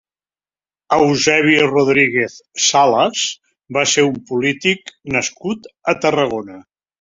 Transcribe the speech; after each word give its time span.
Eusebi 0.95 1.57
Rodríguez 1.71 2.37
Salas 2.69 3.27
va 3.79 3.85
ser 3.93 4.07
un 4.09 4.17
polític 4.31 4.91
nascut 5.19 5.71
a 5.95 5.97
Tarragona. 6.07 6.59